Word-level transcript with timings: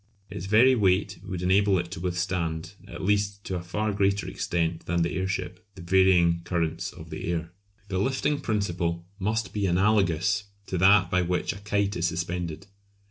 Its 0.31 0.47
very 0.47 0.73
weight 0.73 1.19
would 1.23 1.43
enable 1.43 1.77
it 1.77 1.91
to 1.91 1.99
withstand, 1.99 2.73
at 2.87 3.03
least 3.03 3.43
to 3.43 3.55
a 3.55 3.61
far 3.61 3.93
greater 3.93 4.27
extent 4.27 4.83
than 4.87 5.03
the 5.03 5.13
airship, 5.15 5.63
the 5.75 5.81
varying 5.83 6.41
currents 6.43 6.91
of 6.91 7.11
the 7.11 7.25
air. 7.31 7.51
The 7.87 7.99
lifting 7.99 8.39
principle 8.41 9.05
must 9.19 9.53
be 9.53 9.67
analogous 9.67 10.45
to 10.65 10.79
that 10.79 11.11
by 11.11 11.21
which 11.21 11.53
a 11.53 11.59
kite 11.59 11.95
is 11.95 12.07
suspended. 12.07 12.65